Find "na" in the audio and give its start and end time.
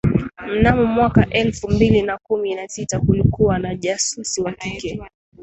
2.01-2.17, 2.55-2.67, 3.59-3.75